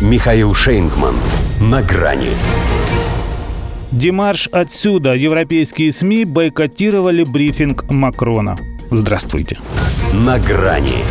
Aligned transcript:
Михаил 0.00 0.54
Шейнгман. 0.54 1.14
На 1.60 1.82
грани. 1.82 2.30
Демарш 3.92 4.48
отсюда. 4.50 5.14
Европейские 5.14 5.92
СМИ 5.92 6.24
бойкотировали 6.24 7.22
брифинг 7.22 7.84
Макрона. 7.90 8.58
Здравствуйте. 8.90 9.58
На 10.14 10.38
грани. 10.38 11.04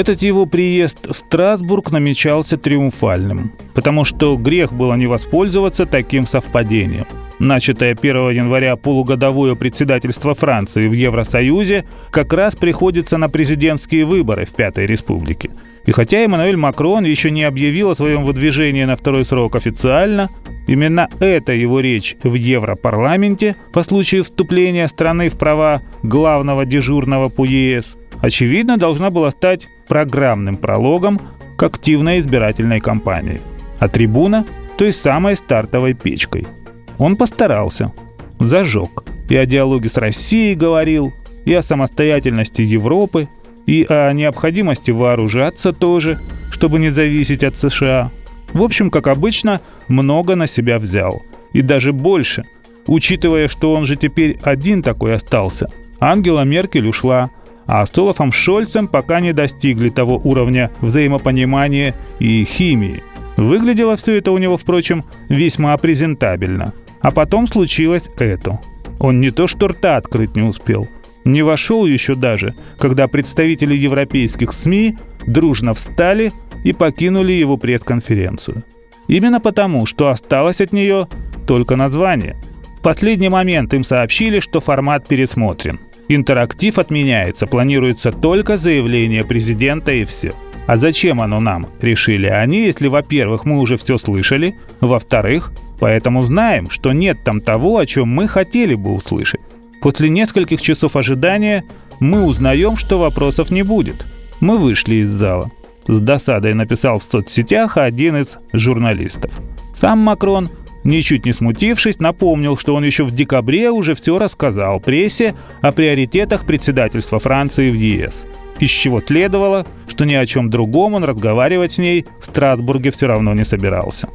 Этот 0.00 0.22
его 0.22 0.46
приезд 0.46 1.08
в 1.08 1.12
Страсбург 1.12 1.90
намечался 1.90 2.56
триумфальным, 2.56 3.52
потому 3.74 4.06
что 4.06 4.34
грех 4.38 4.72
было 4.72 4.94
не 4.94 5.06
воспользоваться 5.06 5.84
таким 5.84 6.26
совпадением. 6.26 7.04
Начатое 7.38 7.94
1 7.94 8.30
января 8.30 8.76
полугодовое 8.76 9.56
председательство 9.56 10.34
Франции 10.34 10.88
в 10.88 10.92
Евросоюзе 10.92 11.84
как 12.10 12.32
раз 12.32 12.56
приходится 12.56 13.18
на 13.18 13.28
президентские 13.28 14.06
выборы 14.06 14.46
в 14.46 14.54
Пятой 14.54 14.86
Республике. 14.86 15.50
И 15.84 15.92
хотя 15.92 16.24
Эммануэль 16.24 16.56
Макрон 16.56 17.04
еще 17.04 17.30
не 17.30 17.42
объявил 17.42 17.90
о 17.90 17.94
своем 17.94 18.24
выдвижении 18.24 18.84
на 18.84 18.96
второй 18.96 19.26
срок 19.26 19.54
официально, 19.54 20.30
именно 20.66 21.10
эта 21.20 21.52
его 21.52 21.78
речь 21.80 22.16
в 22.22 22.32
Европарламенте 22.32 23.54
по 23.74 23.82
случаю 23.82 24.24
вступления 24.24 24.88
страны 24.88 25.28
в 25.28 25.36
права 25.36 25.82
главного 26.02 26.64
дежурного 26.64 27.28
по 27.28 27.44
ЕС 27.44 27.98
очевидно 28.20 28.76
должна 28.76 29.10
была 29.10 29.30
стать 29.30 29.68
программным 29.90 30.56
прологом 30.56 31.20
к 31.58 31.62
активной 31.62 32.20
избирательной 32.20 32.80
кампании. 32.80 33.42
А 33.78 33.88
трибуна– 33.88 34.46
той 34.78 34.94
самой 34.94 35.36
стартовой 35.36 35.92
печкой– 35.92 36.46
он 37.00 37.16
постарался. 37.16 37.92
Зажег. 38.38 39.04
И 39.30 39.34
о 39.34 39.46
диалоге 39.46 39.88
с 39.88 39.96
Россией 39.96 40.54
говорил, 40.54 41.14
и 41.46 41.54
о 41.54 41.62
самостоятельности 41.62 42.60
Европы, 42.60 43.26
и 43.66 43.86
о 43.88 44.12
необходимости 44.12 44.90
вооружаться 44.90 45.72
тоже, 45.72 46.18
чтобы 46.50 46.78
не 46.78 46.90
зависеть 46.90 47.42
от 47.42 47.56
США. 47.56 48.10
В 48.52 48.62
общем, 48.62 48.90
как 48.90 49.06
обычно, 49.06 49.62
много 49.88 50.36
на 50.36 50.46
себя 50.46 50.78
взял. 50.78 51.22
И 51.54 51.62
даже 51.62 51.94
больше, 51.94 52.44
учитывая, 52.86 53.48
что 53.48 53.72
он 53.72 53.86
же 53.86 53.96
теперь 53.96 54.38
один 54.42 54.82
такой 54.82 55.14
остался. 55.14 55.70
Ангела 56.00 56.44
Меркель 56.44 56.86
ушла, 56.86 57.30
а 57.66 57.84
с 57.86 57.96
Олафом 57.96 58.32
Шольцем 58.32 58.88
пока 58.88 59.20
не 59.20 59.32
достигли 59.32 59.88
того 59.90 60.20
уровня 60.22 60.70
взаимопонимания 60.80 61.94
и 62.18 62.44
химии. 62.44 63.02
Выглядело 63.36 63.96
все 63.96 64.16
это 64.18 64.32
у 64.32 64.38
него, 64.38 64.56
впрочем, 64.56 65.04
весьма 65.28 65.76
презентабельно. 65.76 66.72
А 67.00 67.10
потом 67.10 67.46
случилось 67.46 68.04
это. 68.18 68.60
Он 68.98 69.20
не 69.20 69.30
то 69.30 69.46
что 69.46 69.68
рта 69.68 69.96
открыть 69.96 70.36
не 70.36 70.42
успел, 70.42 70.86
не 71.24 71.42
вошел 71.42 71.86
еще 71.86 72.14
даже, 72.14 72.54
когда 72.78 73.08
представители 73.08 73.74
европейских 73.74 74.52
СМИ 74.52 74.96
дружно 75.26 75.74
встали 75.74 76.32
и 76.64 76.72
покинули 76.72 77.32
его 77.32 77.56
пресс-конференцию. 77.56 78.64
Именно 79.08 79.40
потому, 79.40 79.86
что 79.86 80.08
осталось 80.08 80.60
от 80.60 80.72
нее 80.72 81.08
только 81.46 81.76
название. 81.76 82.36
В 82.78 82.82
последний 82.82 83.28
момент 83.28 83.74
им 83.74 83.84
сообщили, 83.84 84.40
что 84.40 84.60
формат 84.60 85.08
пересмотрен. 85.08 85.80
Интерактив 86.12 86.78
отменяется, 86.78 87.46
планируется 87.46 88.12
только 88.12 88.58
заявление 88.58 89.24
президента 89.24 89.92
и 89.92 90.04
все. 90.04 90.32
А 90.66 90.76
зачем 90.76 91.20
оно 91.20 91.40
нам, 91.40 91.66
решили 91.80 92.26
они, 92.26 92.58
если, 92.66 92.88
во-первых, 92.88 93.44
мы 93.44 93.58
уже 93.58 93.76
все 93.76 93.96
слышали, 93.96 94.56
во-вторых, 94.80 95.52
Поэтому 95.80 96.22
знаем, 96.22 96.70
что 96.70 96.92
нет 96.92 97.24
там 97.24 97.40
того, 97.40 97.78
о 97.78 97.86
чем 97.86 98.08
мы 98.08 98.28
хотели 98.28 98.74
бы 98.74 98.92
услышать. 98.92 99.40
После 99.80 100.10
нескольких 100.10 100.60
часов 100.60 100.94
ожидания 100.94 101.64
мы 102.00 102.24
узнаем, 102.24 102.76
что 102.76 102.98
вопросов 102.98 103.50
не 103.50 103.62
будет. 103.62 104.06
Мы 104.40 104.58
вышли 104.58 104.96
из 104.96 105.08
зала. 105.08 105.50
С 105.88 105.98
досадой 105.98 106.52
написал 106.52 106.98
в 106.98 107.02
соцсетях 107.02 107.78
один 107.78 108.16
из 108.16 108.36
журналистов. 108.52 109.32
Сам 109.74 110.00
Макрон, 110.00 110.50
ничуть 110.84 111.26
не 111.26 111.32
смутившись, 111.32 111.98
напомнил, 111.98 112.56
что 112.56 112.74
он 112.74 112.84
еще 112.84 113.04
в 113.04 113.14
декабре 113.14 113.70
уже 113.70 113.94
все 113.94 114.18
рассказал 114.18 114.80
прессе 114.80 115.34
о 115.60 115.72
приоритетах 115.72 116.46
председательства 116.46 117.18
Франции 117.18 117.70
в 117.70 117.74
ЕС. 117.74 118.24
Из 118.58 118.70
чего 118.70 119.00
следовало, 119.00 119.66
что 119.88 120.04
ни 120.04 120.14
о 120.14 120.26
чем 120.26 120.50
другом 120.50 120.94
он 120.94 121.04
разговаривать 121.04 121.72
с 121.72 121.78
ней 121.78 122.06
в 122.20 122.24
Страсбурге 122.24 122.90
все 122.90 123.06
равно 123.06 123.32
не 123.32 123.44
собирался. 123.44 124.08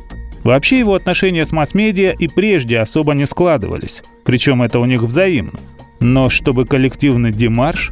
Вообще 0.44 0.78
его 0.78 0.94
отношения 0.94 1.46
с 1.46 1.52
масс-медиа 1.52 2.14
и 2.20 2.28
прежде 2.28 2.78
особо 2.78 3.14
не 3.14 3.26
складывались, 3.26 4.04
причем 4.24 4.62
это 4.62 4.80
у 4.80 4.86
них 4.86 5.02
взаимно. 5.02 5.60
Но 6.00 6.30
чтобы 6.30 6.66
коллективный 6.66 7.32
демарш, 7.32 7.92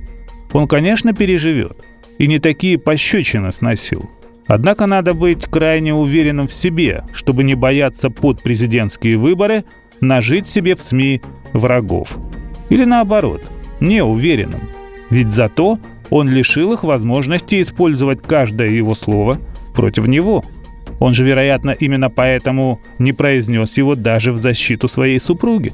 он, 0.52 0.68
конечно, 0.68 1.14
переживет. 1.14 1.78
И 2.20 2.28
не 2.28 2.38
такие 2.38 2.78
пощечины 2.78 3.52
сносил. 3.52 4.08
Однако 4.48 4.86
надо 4.88 5.14
быть 5.14 5.46
крайне 5.46 5.94
уверенным 5.94 6.48
в 6.48 6.54
себе, 6.54 7.04
чтобы 7.14 7.44
не 7.44 7.56
бояться 7.56 8.10
под 8.10 8.42
президентские 8.44 9.18
выборы 9.18 9.64
нажить 10.02 10.48
себе 10.48 10.76
в 10.76 10.82
СМИ 10.82 11.22
врагов. 11.54 12.18
Или 12.70 12.84
наоборот, 12.84 13.42
неуверенным. 13.80 14.62
Ведь 15.10 15.32
зато 15.32 15.80
он 16.10 16.30
лишил 16.30 16.74
их 16.74 16.84
возможности 16.84 17.62
использовать 17.62 18.22
каждое 18.22 18.70
его 18.70 18.94
слово 18.96 19.38
против 19.74 20.08
него– 20.08 20.44
он 21.04 21.14
же, 21.14 21.26
вероятно, 21.26 21.72
именно 21.72 22.10
поэтому 22.10 22.80
не 22.98 23.12
произнес 23.12 23.76
его 23.76 23.94
даже 23.94 24.32
в 24.32 24.38
защиту 24.38 24.88
своей 24.88 25.20
супруги. 25.20 25.74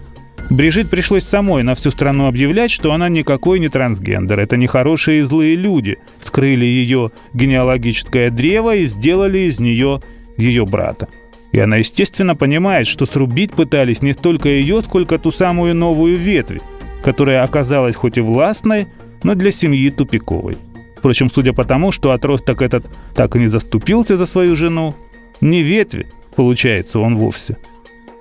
Брижит 0.50 0.90
пришлось 0.90 1.26
самой 1.26 1.62
на 1.62 1.76
всю 1.76 1.92
страну 1.92 2.26
объявлять, 2.26 2.72
что 2.72 2.92
она 2.92 3.08
никакой 3.08 3.60
не 3.60 3.70
трансгендер. 3.70 4.40
Это 4.40 4.58
нехорошие 4.58 5.20
и 5.20 5.24
злые 5.24 5.56
люди. 5.56 6.00
Вскрыли 6.20 6.66
ее 6.66 7.12
генеалогическое 7.34 8.32
древо 8.32 8.76
и 8.76 8.86
сделали 8.86 9.40
из 9.40 9.60
нее 9.60 10.02
ее 10.38 10.66
брата. 10.66 11.08
И 11.52 11.60
она, 11.60 11.78
естественно, 11.78 12.36
понимает, 12.36 12.88
что 12.88 13.06
срубить 13.06 13.54
пытались 13.54 14.02
не 14.02 14.14
столько 14.14 14.50
ее, 14.50 14.82
сколько 14.82 15.20
ту 15.20 15.32
самую 15.32 15.76
новую 15.76 16.18
ветвь, 16.18 16.62
которая 17.04 17.44
оказалась 17.44 17.96
хоть 17.96 18.18
и 18.18 18.22
властной, 18.22 18.88
но 19.24 19.36
для 19.36 19.52
семьи 19.52 19.90
тупиковой. 19.92 20.58
Впрочем, 20.98 21.31
судя 21.34 21.54
по 21.54 21.64
тому, 21.64 21.92
что 21.92 22.12
отросток 22.12 22.62
этот 22.62 22.86
так 23.16 23.36
и 23.36 23.40
не 23.40 23.48
заступился 23.48 24.18
за 24.18 24.26
свою 24.26 24.56
жену, 24.56 24.96
не 25.42 25.62
ветви, 25.62 26.08
получается 26.36 27.00
он 27.00 27.16
вовсе, 27.16 27.58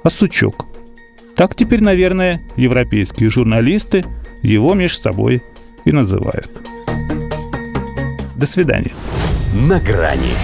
а 0.04 0.10
сучок. 0.10 0.67
Так 1.38 1.54
теперь, 1.54 1.80
наверное, 1.80 2.40
европейские 2.56 3.30
журналисты 3.30 4.04
его 4.42 4.74
между 4.74 5.02
собой 5.02 5.40
и 5.84 5.92
называют. 5.92 6.50
До 8.34 8.44
свидания. 8.44 8.90
На 9.54 9.78
грани 9.78 10.34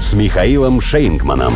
с 0.00 0.14
Михаилом 0.14 0.80
Шейнгманом. 0.80 1.52